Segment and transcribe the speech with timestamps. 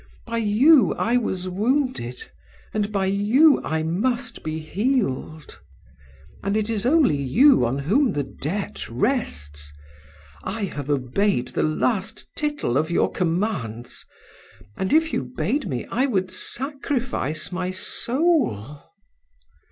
[0.25, 2.23] By you I was wounded,
[2.73, 5.61] and by you I must be healed.
[6.41, 9.71] And it is only you on whom the debt rests.
[10.43, 14.03] I have obeyed the last tittle of your commands;
[14.75, 18.81] and if you bade me, I would sacrifice my soul.